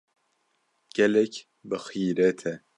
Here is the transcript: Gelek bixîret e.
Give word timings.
Gelek 0.95 1.33
bixîret 1.69 2.39
e. 2.53 2.53